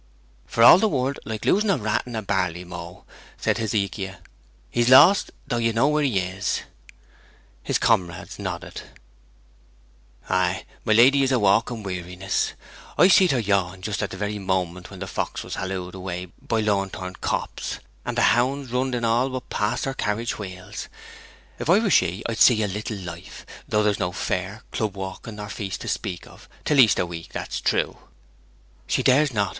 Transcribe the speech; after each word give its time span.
'For 0.47 0.63
all 0.63 0.79
the 0.79 0.89
world 0.89 1.19
like 1.25 1.45
losing 1.45 1.69
a 1.69 1.77
rat 1.77 2.07
in 2.07 2.15
a 2.15 2.23
barley 2.23 2.63
mow,' 2.63 3.05
said 3.37 3.59
Hezekiah. 3.59 4.15
'He's 4.71 4.89
lost, 4.89 5.29
though 5.45 5.57
you 5.59 5.73
know 5.73 5.87
where 5.89 6.03
he 6.03 6.17
is.' 6.17 6.61
His 7.61 7.77
comrades 7.77 8.39
nodded. 8.39 8.81
'Ay, 10.27 10.65
my 10.85 10.93
lady 10.93 11.21
is 11.21 11.31
a 11.31 11.37
walking 11.37 11.83
weariness. 11.83 12.53
I 12.97 13.09
seed 13.09 13.29
her 13.29 13.37
yawn 13.37 13.83
just 13.83 14.01
at 14.01 14.09
the 14.09 14.17
very 14.17 14.39
moment 14.39 14.89
when 14.89 15.01
the 15.01 15.05
fox 15.05 15.43
was 15.43 15.53
halloaed 15.57 15.93
away 15.93 16.29
by 16.47 16.61
Lornton 16.63 17.13
Copse, 17.21 17.77
and 18.03 18.17
the 18.17 18.23
hounds 18.33 18.71
runned 18.71 18.95
en 18.95 19.05
all 19.05 19.29
but 19.29 19.51
past 19.51 19.85
her 19.85 19.93
carriage 19.93 20.39
wheels. 20.39 20.87
If 21.59 21.69
I 21.69 21.77
were 21.77 21.91
she 21.91 22.23
I'd 22.27 22.39
see 22.39 22.63
a 22.63 22.67
little 22.67 22.97
life; 22.97 23.45
though 23.69 23.83
there's 23.83 23.99
no 23.99 24.11
fair, 24.11 24.63
club 24.71 24.97
walking, 24.97 25.35
nor 25.35 25.49
feast 25.49 25.81
to 25.81 25.87
speak 25.87 26.25
of, 26.25 26.49
till 26.65 26.79
Easter 26.79 27.05
week, 27.05 27.31
that's 27.33 27.61
true.' 27.61 27.97
'She 28.87 29.03
dares 29.03 29.31
not. 29.31 29.49